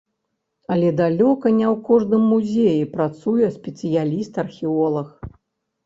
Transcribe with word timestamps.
Але 0.75 0.89
далёка 1.01 1.47
не 1.59 1.67
ў 1.73 1.75
кожным 1.91 2.23
музеі 2.33 2.89
працуе 2.97 3.47
спецыяліст-археолаг. 3.61 5.09